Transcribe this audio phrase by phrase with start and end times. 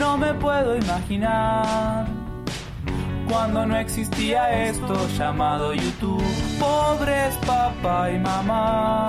[0.00, 2.06] No me puedo imaginar
[3.28, 6.24] cuando no existía esto llamado YouTube.
[6.58, 9.08] Pobres papá y mamá,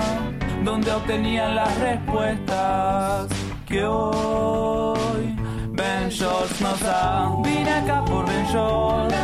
[0.66, 3.30] donde obtenían las respuestas
[3.66, 5.34] que hoy
[5.70, 7.38] Ben Shorts nos da.
[7.42, 9.16] Vine acá por Ben Shorts.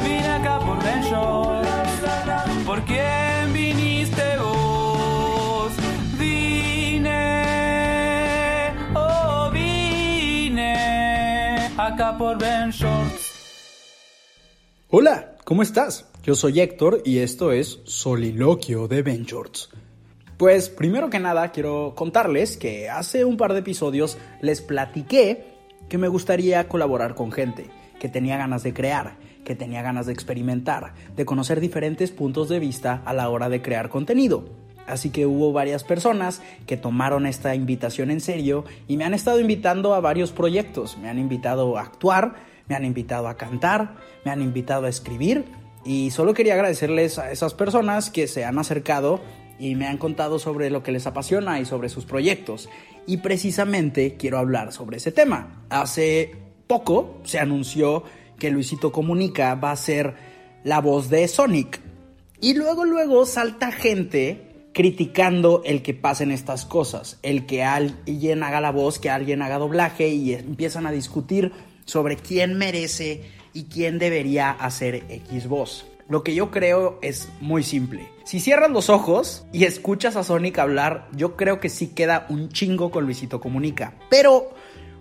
[0.00, 1.68] Vine acá por Ben Shorts.
[2.64, 2.84] ¿Por
[12.12, 13.32] por Ben Shorts.
[14.90, 16.06] Hola, ¿cómo estás?
[16.22, 19.70] Yo soy Héctor y esto es Soliloquio de Ben Shorts.
[20.36, 25.46] Pues primero que nada quiero contarles que hace un par de episodios les platiqué
[25.88, 30.12] que me gustaría colaborar con gente, que tenía ganas de crear, que tenía ganas de
[30.12, 34.63] experimentar, de conocer diferentes puntos de vista a la hora de crear contenido.
[34.86, 39.40] Así que hubo varias personas que tomaron esta invitación en serio y me han estado
[39.40, 40.98] invitando a varios proyectos.
[40.98, 42.34] Me han invitado a actuar,
[42.68, 45.44] me han invitado a cantar, me han invitado a escribir
[45.84, 49.20] y solo quería agradecerles a esas personas que se han acercado
[49.58, 52.68] y me han contado sobre lo que les apasiona y sobre sus proyectos.
[53.06, 55.64] Y precisamente quiero hablar sobre ese tema.
[55.68, 58.02] Hace poco se anunció
[58.38, 60.14] que Luisito Comunica va a ser
[60.64, 61.80] la voz de Sonic.
[62.40, 64.43] Y luego, luego salta gente
[64.74, 69.58] criticando el que pasen estas cosas, el que alguien haga la voz, que alguien haga
[69.58, 71.52] doblaje y empiezan a discutir
[71.86, 73.22] sobre quién merece
[73.54, 75.86] y quién debería hacer X voz.
[76.08, 78.08] Lo que yo creo es muy simple.
[78.24, 82.50] Si cierras los ojos y escuchas a Sonic hablar, yo creo que sí queda un
[82.50, 83.94] chingo con Luisito Comunica.
[84.10, 84.50] Pero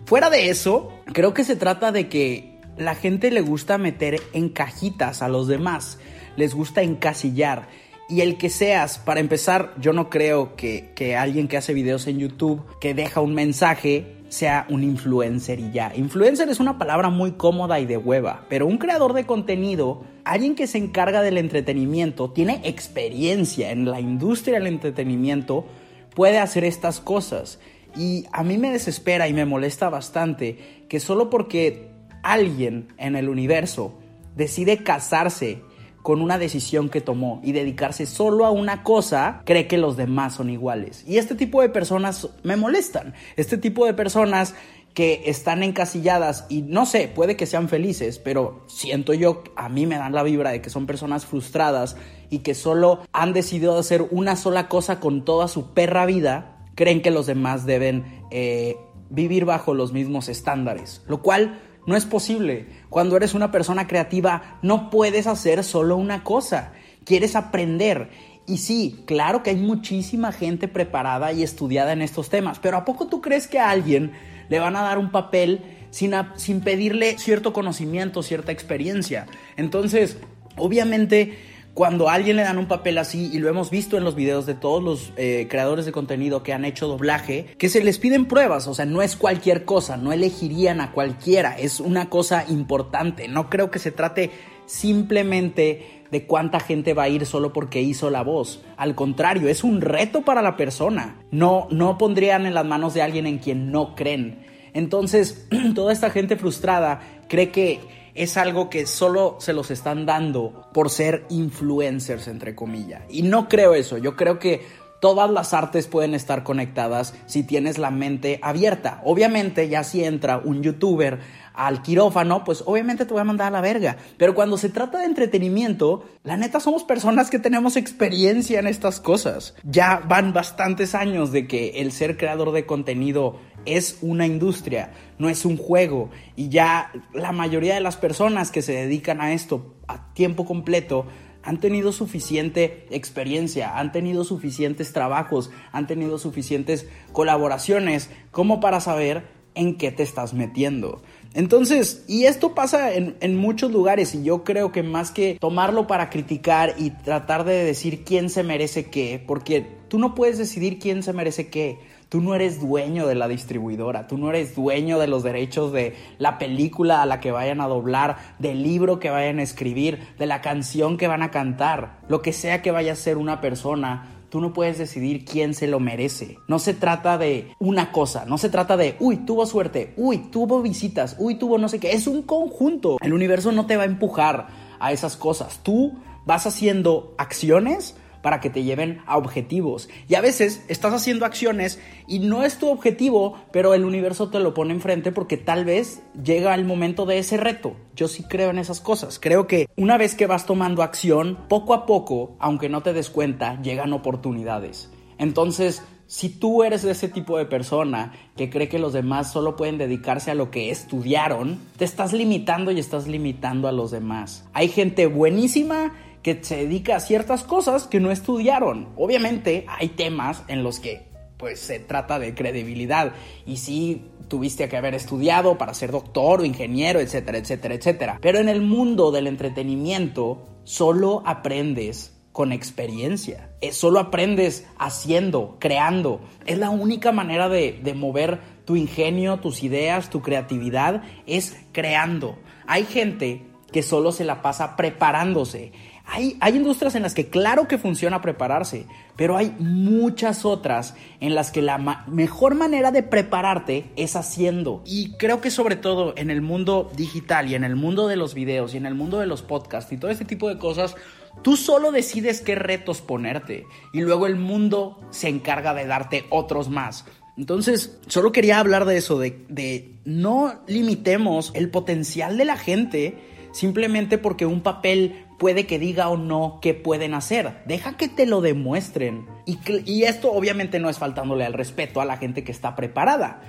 [0.06, 4.50] fuera de eso, creo que se trata de que la gente le gusta meter en
[4.50, 5.97] cajitas a los demás,
[6.36, 7.68] les gusta encasillar.
[8.13, 12.06] Y el que seas, para empezar, yo no creo que, que alguien que hace videos
[12.06, 15.91] en YouTube, que deja un mensaje, sea un influencer y ya.
[15.96, 20.53] Influencer es una palabra muy cómoda y de hueva, pero un creador de contenido, alguien
[20.53, 25.66] que se encarga del entretenimiento, tiene experiencia en la industria del entretenimiento,
[26.13, 27.57] puede hacer estas cosas.
[27.96, 31.90] Y a mí me desespera y me molesta bastante que solo porque
[32.22, 33.97] alguien en el universo
[34.35, 35.63] decide casarse
[36.03, 40.36] con una decisión que tomó y dedicarse solo a una cosa, cree que los demás
[40.36, 41.03] son iguales.
[41.08, 43.14] Y este tipo de personas me molestan.
[43.38, 44.53] Este tipo de personas
[44.94, 49.88] que están encasilladas y no sé, puede que sean felices, pero siento yo, a mí
[49.88, 51.96] me dan la vibra de que son personas frustradas
[52.30, 57.02] y que solo han decidido hacer una sola cosa con toda su perra vida, creen
[57.02, 58.75] que los demás deben eh,
[59.09, 62.68] vivir bajo los mismos estándares, lo cual no es posible.
[62.90, 66.74] Cuando eres una persona creativa, no puedes hacer solo una cosa.
[67.06, 68.10] Quieres aprender.
[68.46, 72.86] Y sí, claro que hay muchísima gente preparada y estudiada en estos temas, pero ¿a
[72.86, 74.12] poco tú crees que a alguien
[74.50, 75.62] le van a dar un papel
[75.92, 79.28] sin, sin pedirle cierto conocimiento, cierta experiencia?
[79.56, 80.18] Entonces,
[80.58, 81.38] obviamente
[81.73, 84.45] cuando a alguien le dan un papel así, y lo hemos visto en los videos
[84.45, 88.25] de todos los eh, creadores de contenido que han hecho doblaje, que se les piden
[88.25, 93.28] pruebas, o sea, no es cualquier cosa, no elegirían a cualquiera, es una cosa importante,
[93.28, 94.29] no creo que se trate
[94.66, 98.61] simplemente de cuánta gente va a ir solo porque hizo la voz.
[98.78, 101.17] Al contrario, es un reto para la persona.
[101.31, 104.45] No, no pondrían en las manos de alguien en quien no creen.
[104.73, 107.79] Entonces, toda esta gente frustrada cree que
[108.16, 113.03] es algo que solo se los están dando por ser influencers, entre comillas.
[113.09, 114.66] Y no creo eso, yo creo que
[115.03, 119.02] todas las artes pueden estar conectadas si tienes la mente abierta.
[119.03, 121.20] Obviamente, ya si entra un youtuber
[121.53, 123.97] al quirófano, pues obviamente te voy a mandar a la verga.
[124.16, 129.02] Pero cuando se trata de entretenimiento, la neta somos personas que tenemos experiencia en estas
[129.02, 129.55] cosas.
[129.66, 133.35] Ya van bastantes años de que el ser creador de contenido
[133.66, 136.11] es una industria, no es un juego.
[136.38, 141.08] Y ya la mayoría de las personas que se dedican a esto a tiempo completo
[141.43, 149.23] han tenido suficiente experiencia, han tenido suficientes trabajos, han tenido suficientes colaboraciones como para saber
[149.55, 151.01] en qué te estás metiendo.
[151.34, 155.87] Entonces, y esto pasa en, en, muchos lugares y yo creo que más que tomarlo
[155.87, 160.79] para criticar y tratar de decir quién se merece qué, porque tú no puedes decidir
[160.79, 161.79] quién se merece qué.
[162.14, 165.96] Tú no eres dueño de la distribuidora, tú no eres dueño de los derechos de
[166.20, 170.28] la película a la que vayan a doblar, del libro que vayan a escribir, de
[170.28, 174.10] la canción que van a cantar, lo que sea que vaya a ser una persona
[174.30, 176.38] Tú no puedes decidir quién se lo merece.
[176.48, 180.62] No se trata de una cosa, no se trata de, uy, tuvo suerte, uy, tuvo
[180.62, 181.94] visitas, uy, tuvo no sé qué.
[181.94, 182.98] Es un conjunto.
[183.02, 184.48] El universo no te va a empujar
[184.80, 185.62] a esas cosas.
[185.62, 185.94] Tú
[186.26, 189.90] vas haciendo acciones para que te lleven a objetivos.
[190.08, 194.40] Y a veces estás haciendo acciones y no es tu objetivo, pero el universo te
[194.40, 197.75] lo pone enfrente porque tal vez llega el momento de ese reto.
[197.96, 199.20] Yo sí creo en esas cosas.
[199.20, 203.09] Creo que una vez que vas tomando acción, poco a poco, aunque no te des
[203.09, 204.90] cuenta, llegan oportunidades.
[205.17, 209.55] Entonces, si tú eres de ese tipo de persona que cree que los demás solo
[209.55, 214.47] pueden dedicarse a lo que estudiaron, te estás limitando y estás limitando a los demás.
[214.53, 215.91] Hay gente buenísima
[216.23, 218.90] que se dedica a ciertas cosas que no estudiaron.
[218.96, 223.11] Obviamente hay temas en los que pues se trata de credibilidad
[223.46, 228.20] y sí tuviste que haber estudiado para ser doctor o ingeniero, etcétera, etcétera, etcétera.
[228.22, 233.49] Pero en el mundo del entretenimiento solo aprendes con experiencia.
[233.59, 236.22] Es, solo aprendes haciendo, creando.
[236.46, 242.37] Es la única manera de, de mover tu ingenio, tus ideas, tu creatividad, es creando.
[242.66, 243.43] Hay gente
[243.73, 245.73] que solo se la pasa preparándose.
[246.05, 248.85] Hay, industrias en las que claro que funciona prepararse,
[249.16, 251.78] pero hay muchas otras en las que la
[252.08, 254.84] mejor manera de prepararte es haciendo.
[254.85, 258.34] Y creo que sobre todo en el mundo digital y en el mundo de los
[258.34, 260.96] videos y en el mundo de los podcasts y todo este tipo de cosas,
[261.41, 266.70] tú solo decides qué retos ponerte y luego el mundo se encarga de darte otros
[266.70, 267.05] más.
[267.38, 273.17] Entonces, solo quería hablar de eso, de, no limitemos el potencial de la gente
[273.53, 277.63] simplemente porque un papel puede que diga o no qué pueden hacer.
[277.65, 279.25] Deja que te lo demuestren.
[279.45, 283.41] Y, esto obviamente no es faltándole al respeto a la gente que está preparada.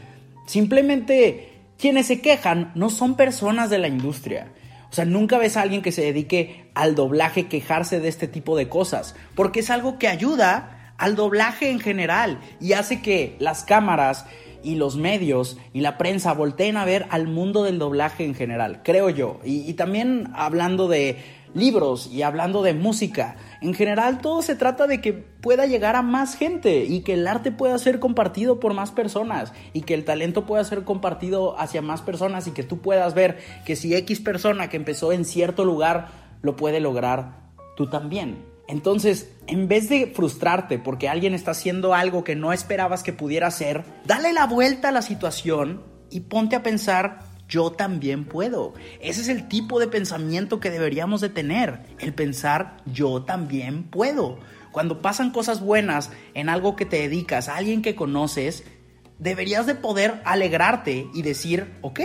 [0.44, 4.48] Simplemente quienes se quejan no son personas de la industria.
[4.90, 8.56] O sea, nunca ves a alguien que se dedique al doblaje quejarse de este tipo
[8.56, 13.62] de cosas, porque es algo que ayuda al doblaje en general y hace que las
[13.62, 14.26] cámaras
[14.64, 18.80] y los medios y la prensa volteen a ver al mundo del doblaje en general,
[18.82, 19.38] creo yo.
[19.44, 23.36] y también hablando de libros y hablando de música.
[23.60, 27.26] En general todo se trata de que pueda llegar a más gente y que el
[27.26, 31.80] arte pueda ser compartido por más personas y que el talento pueda ser compartido hacia
[31.80, 35.64] más personas y que tú puedas ver que si X persona que empezó en cierto
[35.64, 36.08] lugar
[36.42, 38.44] lo puede lograr, tú también.
[38.66, 43.46] Entonces, en vez de frustrarte porque alguien está haciendo algo que no esperabas que pudiera
[43.46, 48.74] hacer, dale la vuelta a la situación y ponte a pensar yo también puedo.
[49.00, 54.38] Ese es el tipo de pensamiento que deberíamos de tener, el pensar yo también puedo.
[54.72, 58.64] Cuando pasan cosas buenas en algo que te dedicas, a alguien que conoces,
[59.18, 62.00] deberías de poder alegrarte y decir, ok,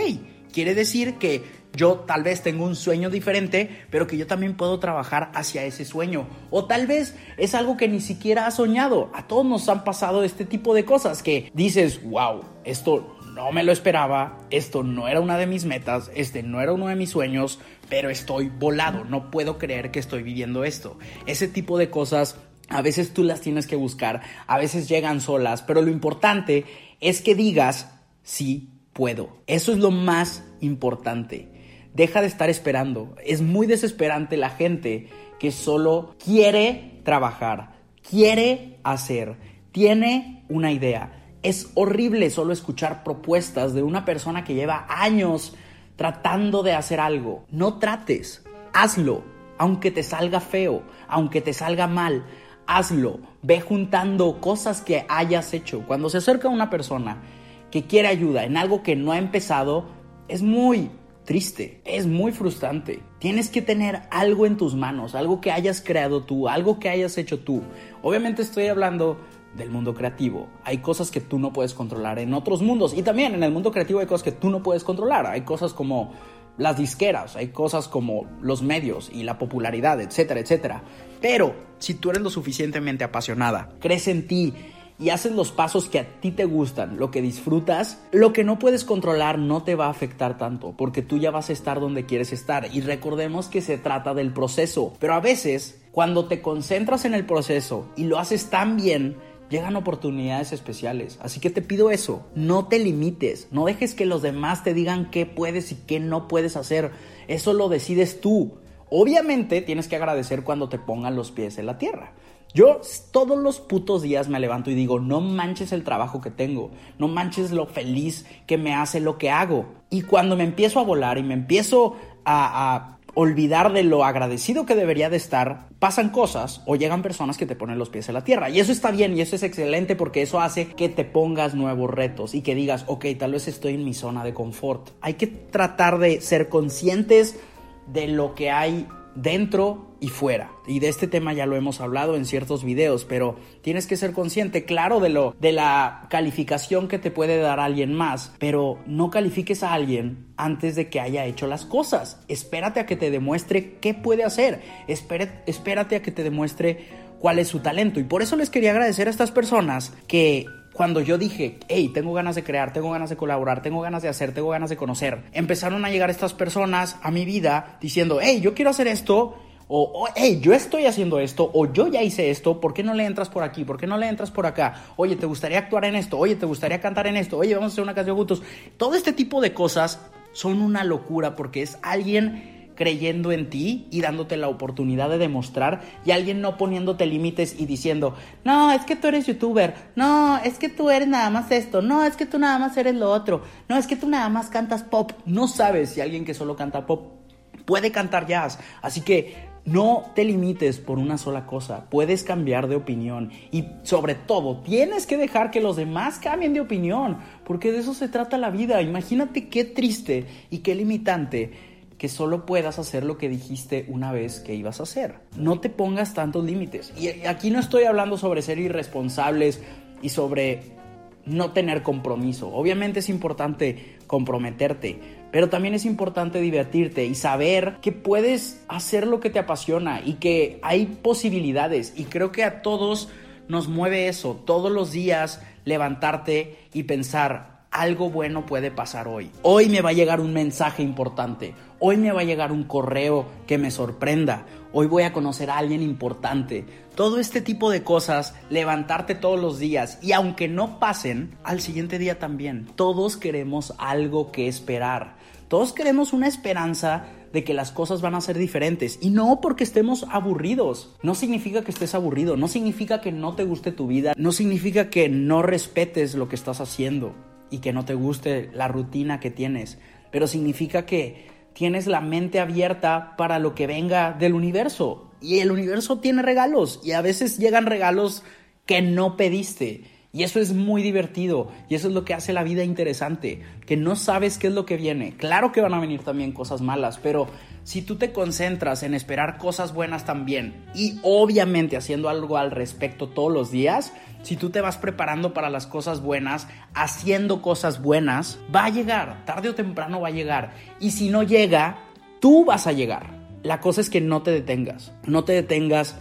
[0.52, 4.78] quiere decir que yo tal vez tengo un sueño diferente, pero que yo también puedo
[4.80, 6.26] trabajar hacia ese sueño.
[6.50, 9.10] O tal vez es algo que ni siquiera has soñado.
[9.14, 13.62] A todos nos han pasado este tipo de cosas que dices, wow, esto no me
[13.62, 17.10] lo esperaba, esto no era una de mis metas, este no era uno de mis
[17.10, 20.98] sueños, pero estoy volado, no puedo creer que estoy viviendo esto.
[21.26, 22.36] Ese tipo de cosas
[22.68, 26.64] a veces tú las tienes que buscar, a veces llegan solas, pero lo importante
[27.00, 29.38] es que digas, sí puedo.
[29.46, 31.48] Eso es lo más importante.
[31.94, 33.16] Deja de estar esperando.
[33.24, 37.72] Es muy desesperante la gente que solo quiere trabajar,
[38.08, 39.36] quiere hacer,
[39.72, 45.54] tiene una idea es horrible solo escuchar propuestas de una persona que lleva años
[45.96, 47.44] tratando de hacer algo.
[47.50, 49.22] No trates, hazlo,
[49.58, 52.24] aunque te salga feo, aunque te salga mal,
[52.66, 53.20] hazlo.
[53.42, 55.84] Ve juntando cosas que hayas hecho.
[55.86, 57.22] Cuando se acerca una persona
[57.70, 59.86] que quiere ayuda en algo que no ha empezado,
[60.28, 60.90] es muy
[61.24, 63.02] triste, es muy frustrante.
[63.18, 67.16] Tienes que tener algo en tus manos, algo que hayas creado tú, algo que hayas
[67.18, 67.62] hecho tú.
[68.02, 69.18] Obviamente estoy hablando
[69.56, 70.48] del mundo creativo.
[70.64, 72.94] Hay cosas que tú no puedes controlar en otros mundos.
[72.94, 75.26] Y también en el mundo creativo hay cosas que tú no puedes controlar.
[75.26, 76.12] Hay cosas como
[76.56, 80.82] las disqueras, hay cosas como los medios y la popularidad, etcétera, etcétera.
[81.20, 84.54] Pero si tú eres lo suficientemente apasionada, crees en ti
[84.98, 88.58] y haces los pasos que a ti te gustan, lo que disfrutas, lo que no
[88.58, 92.04] puedes controlar no te va a afectar tanto, porque tú ya vas a estar donde
[92.04, 92.68] quieres estar.
[92.70, 94.92] Y recordemos que se trata del proceso.
[95.00, 99.16] Pero a veces, cuando te concentras en el proceso y lo haces tan bien,
[99.50, 101.18] llegan oportunidades especiales.
[101.20, 105.10] Así que te pido eso, no te limites, no dejes que los demás te digan
[105.10, 106.92] qué puedes y qué no puedes hacer.
[107.28, 108.58] Eso lo decides tú.
[108.88, 112.14] Obviamente tienes que agradecer cuando te pongan los pies en la tierra.
[112.52, 112.80] Yo
[113.12, 117.06] todos los putos días me levanto y digo, no manches el trabajo que tengo, no
[117.06, 119.66] manches lo feliz que me hace lo que hago.
[119.88, 124.66] Y cuando me empiezo a volar y me empiezo a, a olvidar de lo agradecido
[124.66, 128.14] que debería de estar, pasan cosas o llegan personas que te ponen los pies en
[128.14, 128.50] la tierra.
[128.50, 131.90] Y eso está bien y eso es excelente porque eso hace que te pongas nuevos
[131.90, 134.90] retos y que digas, ok, tal vez estoy en mi zona de confort.
[135.00, 137.38] Hay que tratar de ser conscientes
[137.86, 140.52] de lo que hay dentro y fuera.
[140.66, 144.12] Y de este tema ya lo hemos hablado en ciertos videos, pero tienes que ser
[144.12, 149.10] consciente, claro, de lo de la calificación que te puede dar alguien más, pero no
[149.10, 152.20] califiques a alguien antes de que haya hecho las cosas.
[152.28, 154.62] Espérate a que te demuestre qué puede hacer.
[154.88, 156.88] espérate a que te demuestre
[157.18, 158.00] cuál es su talento.
[158.00, 162.12] Y por eso les quería agradecer a estas personas que cuando yo dije, hey, tengo
[162.12, 165.24] ganas de crear, tengo ganas de colaborar, tengo ganas de hacer, tengo ganas de conocer,
[165.32, 169.36] empezaron a llegar estas personas a mi vida diciendo, hey, yo quiero hacer esto.
[169.72, 173.04] O, hey, yo estoy haciendo esto, o yo ya hice esto, ¿por qué no le
[173.04, 173.62] entras por aquí?
[173.62, 174.82] ¿Por qué no le entras por acá?
[174.96, 176.18] Oye, ¿te gustaría actuar en esto?
[176.18, 177.38] Oye, ¿te gustaría cantar en esto?
[177.38, 178.42] Oye, vamos a hacer una canción juntos.
[178.76, 180.00] Todo este tipo de cosas
[180.32, 185.82] son una locura porque es alguien creyendo en ti y dándote la oportunidad de demostrar
[186.04, 190.58] y alguien no poniéndote límites y diciendo, no, es que tú eres youtuber, no, es
[190.58, 193.42] que tú eres nada más esto, no, es que tú nada más eres lo otro,
[193.68, 195.12] no, es que tú nada más cantas pop.
[195.26, 197.20] No sabes si alguien que solo canta pop
[197.66, 198.58] puede cantar jazz.
[198.82, 204.14] Así que no te limites por una sola cosa, puedes cambiar de opinión y sobre
[204.14, 208.38] todo tienes que dejar que los demás cambien de opinión, porque de eso se trata
[208.38, 208.80] la vida.
[208.82, 211.52] Imagínate qué triste y qué limitante
[211.98, 215.16] que solo puedas hacer lo que dijiste una vez que ibas a hacer.
[215.36, 216.94] No te pongas tantos límites.
[216.98, 219.60] Y aquí no estoy hablando sobre ser irresponsables
[220.00, 220.80] y sobre
[221.26, 222.48] no tener compromiso.
[222.54, 229.20] Obviamente es importante comprometerte, pero también es importante divertirte y saber que puedes hacer lo
[229.20, 231.92] que te apasiona y que hay posibilidades.
[231.96, 233.08] Y creo que a todos
[233.48, 239.30] nos mueve eso, todos los días levantarte y pensar, algo bueno puede pasar hoy.
[239.42, 241.54] Hoy me va a llegar un mensaje importante.
[241.78, 244.44] Hoy me va a llegar un correo que me sorprenda.
[244.72, 246.64] Hoy voy a conocer a alguien importante.
[246.94, 251.98] Todo este tipo de cosas, levantarte todos los días y aunque no pasen, al siguiente
[251.98, 252.68] día también.
[252.76, 255.16] Todos queremos algo que esperar.
[255.48, 258.98] Todos queremos una esperanza de que las cosas van a ser diferentes.
[259.00, 260.94] Y no porque estemos aburridos.
[261.02, 262.36] No significa que estés aburrido.
[262.36, 264.12] No significa que no te guste tu vida.
[264.16, 267.14] No significa que no respetes lo que estás haciendo
[267.50, 269.78] y que no te guste la rutina que tienes,
[270.10, 275.10] pero significa que tienes la mente abierta para lo que venga del universo.
[275.20, 278.22] Y el universo tiene regalos y a veces llegan regalos
[278.66, 279.84] que no pediste.
[280.12, 283.76] Y eso es muy divertido y eso es lo que hace la vida interesante, que
[283.76, 285.16] no sabes qué es lo que viene.
[285.16, 287.28] Claro que van a venir también cosas malas, pero
[287.62, 293.08] si tú te concentras en esperar cosas buenas también y obviamente haciendo algo al respecto
[293.08, 298.40] todos los días, si tú te vas preparando para las cosas buenas, haciendo cosas buenas,
[298.54, 300.54] va a llegar, tarde o temprano va a llegar.
[300.80, 301.78] Y si no llega,
[302.20, 303.06] tú vas a llegar.
[303.44, 305.96] La cosa es que no te detengas, no te detengas.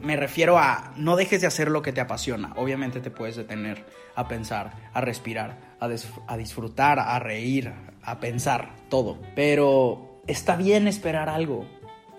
[0.00, 2.52] Me refiero a no dejes de hacer lo que te apasiona.
[2.56, 5.88] Obviamente te puedes detener a pensar, a respirar, a,
[6.26, 9.18] a disfrutar, a reír, a pensar, todo.
[9.34, 11.66] Pero está bien esperar algo,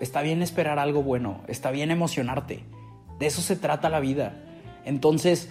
[0.00, 2.64] está bien esperar algo bueno, está bien emocionarte.
[3.18, 4.44] De eso se trata la vida.
[4.84, 5.50] Entonces,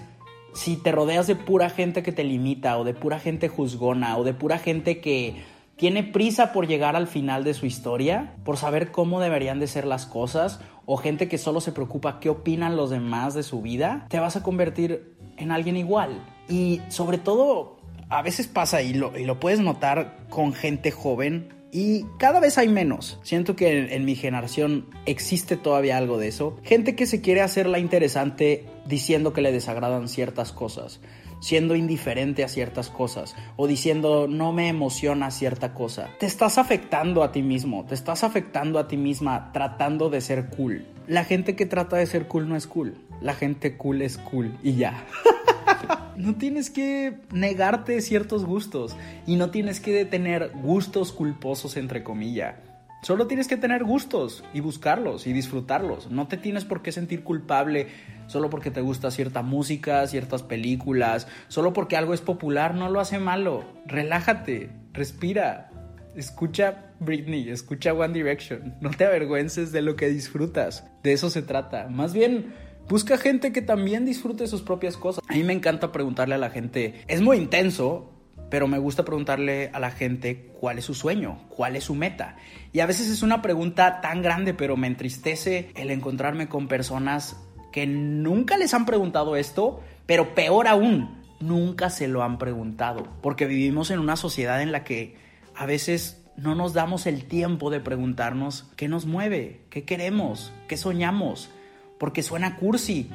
[0.53, 4.23] si te rodeas de pura gente que te limita o de pura gente juzgona o
[4.23, 5.43] de pura gente que
[5.79, 9.85] tiene prisa por llegar al final de su historia, por saber cómo deberían de ser
[9.85, 14.05] las cosas, o gente que solo se preocupa qué opinan los demás de su vida,
[14.09, 16.21] te vas a convertir en alguien igual.
[16.49, 17.77] Y sobre todo,
[18.09, 22.57] a veces pasa y lo, y lo puedes notar con gente joven y cada vez
[22.57, 23.19] hay menos.
[23.23, 26.57] Siento que en, mi generación existe todavía algo de eso.
[26.63, 30.99] Gente que se quiere hacer la interesante diciendo que le desagradan ciertas cosas,
[31.39, 36.09] siendo indiferente a ciertas cosas o diciendo no me emociona cierta cosa.
[36.19, 40.49] Te estás afectando a ti mismo, te estás afectando a ti misma tratando de ser
[40.49, 40.85] cool.
[41.07, 42.95] La gente que trata de ser cool no es cool.
[43.21, 45.05] La gente cool es cool y ya.
[46.15, 52.55] no tienes que negarte ciertos gustos y no tienes que tener gustos culposos entre comillas.
[53.01, 56.11] Solo tienes que tener gustos y buscarlos y disfrutarlos.
[56.11, 57.87] No te tienes por qué sentir culpable
[58.27, 62.99] solo porque te gusta cierta música, ciertas películas, solo porque algo es popular, no lo
[62.99, 63.63] hace malo.
[63.85, 65.71] Relájate, respira,
[66.15, 68.75] escucha Britney, escucha One Direction.
[68.81, 70.85] No te avergüences de lo que disfrutas.
[71.01, 71.87] De eso se trata.
[71.87, 72.53] Más bien
[72.89, 75.23] Busca gente que también disfrute sus propias cosas.
[75.27, 78.08] A mí me encanta preguntarle a la gente, es muy intenso,
[78.49, 82.35] pero me gusta preguntarle a la gente cuál es su sueño, cuál es su meta.
[82.73, 87.37] Y a veces es una pregunta tan grande, pero me entristece el encontrarme con personas
[87.71, 93.45] que nunca les han preguntado esto, pero peor aún, nunca se lo han preguntado, porque
[93.45, 95.15] vivimos en una sociedad en la que
[95.55, 100.77] a veces no nos damos el tiempo de preguntarnos qué nos mueve, qué queremos, qué
[100.77, 101.51] soñamos,
[101.97, 103.09] porque suena cursi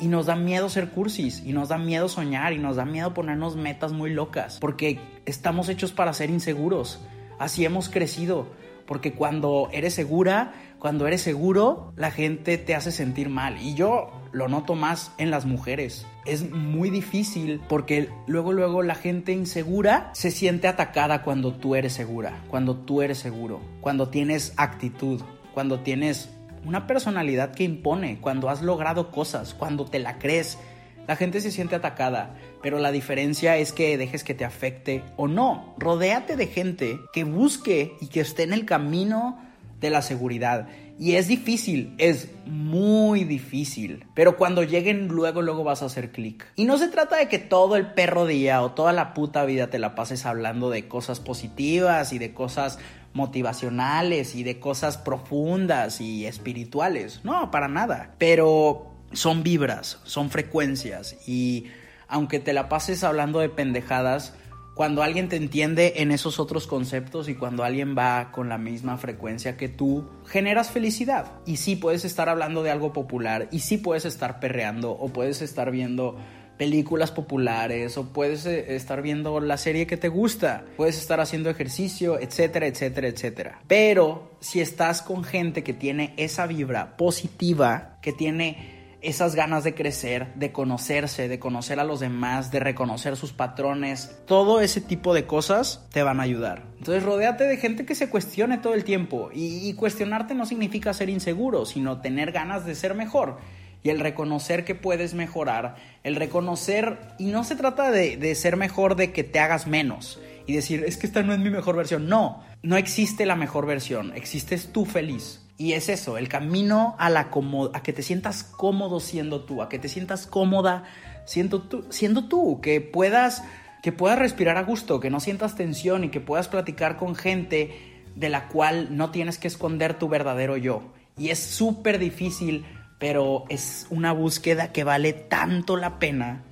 [0.00, 3.14] y nos da miedo ser cursis y nos da miedo soñar y nos da miedo
[3.14, 7.00] ponernos metas muy locas, porque estamos hechos para ser inseguros,
[7.38, 8.46] así hemos crecido,
[8.86, 13.60] porque cuando eres segura, cuando eres seguro, la gente te hace sentir mal.
[13.62, 16.06] Y yo lo noto más en las mujeres.
[16.26, 21.92] Es muy difícil porque luego, luego la gente insegura se siente atacada cuando tú eres
[21.92, 25.20] segura, cuando tú eres seguro, cuando tienes actitud,
[25.54, 26.30] cuando tienes
[26.64, 30.58] una personalidad que impone, cuando has logrado cosas, cuando te la crees.
[31.06, 35.26] La gente se siente atacada, pero la diferencia es que dejes que te afecte o
[35.26, 35.74] no.
[35.78, 39.38] Rodéate de gente que busque y que esté en el camino
[39.80, 40.68] de la seguridad.
[40.98, 44.04] Y es difícil, es muy difícil.
[44.14, 46.46] Pero cuando lleguen, luego, luego vas a hacer clic.
[46.56, 49.68] Y no se trata de que todo el perro día o toda la puta vida
[49.68, 52.78] te la pases hablando de cosas positivas y de cosas
[53.14, 57.20] motivacionales y de cosas profundas y espirituales.
[57.24, 58.14] No, para nada.
[58.18, 61.66] Pero son vibras, son frecuencias y
[62.08, 64.34] aunque te la pases hablando de pendejadas,
[64.80, 68.96] cuando alguien te entiende en esos otros conceptos y cuando alguien va con la misma
[68.96, 71.32] frecuencia que tú, generas felicidad.
[71.44, 75.42] Y sí puedes estar hablando de algo popular y sí puedes estar perreando o puedes
[75.42, 76.16] estar viendo
[76.56, 81.50] películas populares o puedes eh, estar viendo la serie que te gusta, puedes estar haciendo
[81.50, 83.60] ejercicio, etcétera, etcétera, etcétera.
[83.66, 89.74] Pero si estás con gente que tiene esa vibra positiva, que tiene esas ganas de
[89.74, 95.14] crecer, de conocerse, de conocer a los demás, de reconocer sus patrones, todo ese tipo
[95.14, 96.62] de cosas te van a ayudar.
[96.78, 101.08] Entonces rodéate de gente que se cuestione todo el tiempo y, cuestionarte no significa ser
[101.08, 103.38] inseguro, sino tener ganas de ser mejor
[103.82, 108.96] y el reconocer que puedes mejorar, el reconocer, y no se trata de, ser mejor
[108.96, 112.08] de que te hagas menos y decir, es que esta no es mi mejor versión,
[112.08, 115.40] no, no existe la mejor versión, existes tú feliz.
[115.60, 117.28] Y es eso, el camino a, la
[117.74, 120.84] a que te sientas cómodo siendo tú, a que te sientas cómoda
[121.26, 121.84] siendo tú,
[122.30, 123.44] tú que puedas
[123.82, 128.06] que puedas respirar a gusto, que no sientas tensión y que puedas platicar con gente
[128.16, 130.94] de la cual no tienes que esconder tu verdadero yo.
[131.18, 132.64] Y es súper difícil,
[132.98, 136.42] pero es una búsqueda que vale tanto la pena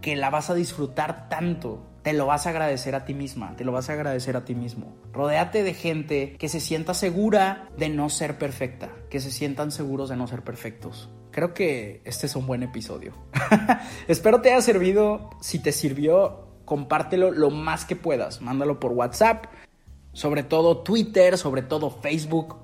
[0.00, 3.64] que la vas a disfrutar tanto te lo vas a agradecer a ti misma, te
[3.64, 4.96] lo vas a agradecer a ti mismo.
[5.12, 10.08] Rodéate de gente que se sienta segura de no ser perfecta, que se sientan seguros
[10.08, 11.10] de no ser perfectos.
[11.32, 13.12] Creo que este es un buen episodio.
[14.08, 15.28] Espero te haya servido.
[15.42, 18.40] Si te sirvió, compártelo lo más que puedas.
[18.40, 19.44] Mándalo por WhatsApp,
[20.14, 22.56] sobre todo Twitter, sobre todo Facebook.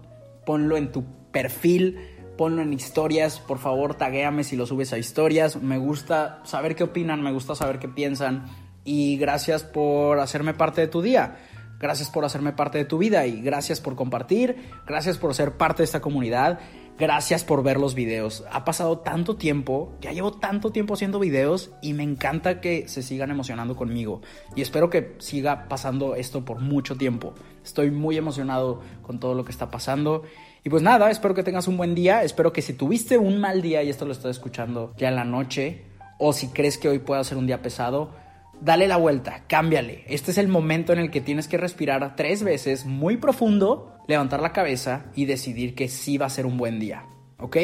[0.47, 1.99] Ponlo en tu perfil
[2.39, 5.55] ponlo en historias, por favor, taguéame si lo subes a historias.
[5.63, 8.47] Me gusta saber qué opinan, me gusta saber qué piensan
[8.85, 11.37] y gracias por hacerme parte de tu día.
[11.81, 15.83] Gracias por hacerme parte de tu vida y gracias por compartir, gracias por ser parte
[15.83, 16.61] de esta comunidad,
[16.99, 18.45] gracias por ver los videos.
[18.51, 23.03] Ha pasado tanto tiempo, ya llevo tanto tiempo haciendo videos y me encanta que se
[23.03, 24.23] sigan emocionando conmigo
[24.55, 27.35] y espero que siga pasando esto por mucho tiempo.
[27.65, 30.23] Estoy muy emocionado con todo lo que está pasando.
[30.63, 33.61] Y pues nada, espero que tengas un buen día, espero que si tuviste un mal
[33.61, 35.85] día y esto lo estás escuchando ya en la noche
[36.19, 38.24] o si crees que hoy pueda ser un día pesado,
[38.65, 40.05] dale la vuelta, cámbiale.
[40.09, 44.41] Este es el momento en el que tienes que respirar tres veces muy profundo, levantar
[44.41, 47.05] la cabeza y decidir que sí va a ser un buen día.
[47.39, 47.57] ¿Ok?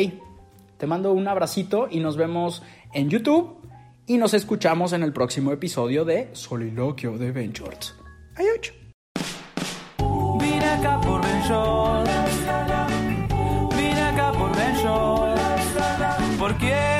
[0.76, 3.56] Te mando un abracito y nos vemos en YouTube
[4.06, 7.94] y nos escuchamos en el próximo episodio de Soliloquio de Ben Shorts.
[8.36, 8.72] Adiós.
[9.96, 10.50] Por Ben
[13.76, 14.72] Vine acá por Ben
[16.38, 16.99] ¿Por quién